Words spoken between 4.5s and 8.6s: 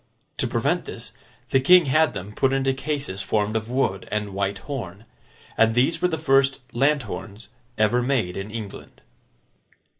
horn. And these were the first lanthorns ever made in